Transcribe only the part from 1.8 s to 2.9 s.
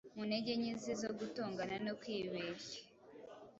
no kwibehya